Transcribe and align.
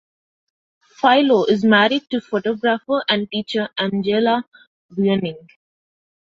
Filo 0.95 1.43
is 1.45 1.63
married 1.63 2.01
to 2.09 2.19
photographer 2.21 3.03
and 3.07 3.29
teacher 3.29 3.69
Angela 3.77 4.43
Buenning. 4.91 5.47